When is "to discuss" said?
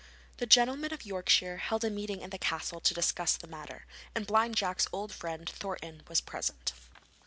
2.79-3.37